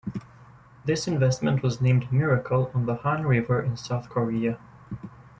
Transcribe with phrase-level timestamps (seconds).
[0.83, 4.57] This investment was named Miracle on the Han River in South Korea.